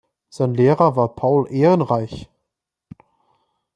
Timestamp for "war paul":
0.95-1.45